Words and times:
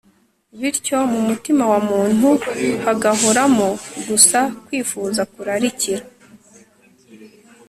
bityo 0.59 0.97
mu 1.11 1.19
mutima 1.27 1.63
wa 1.71 1.79
muntu 1.89 2.29
hagahoramo 2.85 3.67
gusa 4.07 4.39
kwifuza, 4.65 5.21
kurarikira 5.33 6.03